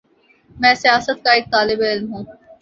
میں 0.51 0.73
سیاست 0.75 1.17
کا 1.23 1.31
ایک 1.33 1.45
طالب 1.51 1.79
علم 1.89 2.13
ہوں۔ 2.13 2.23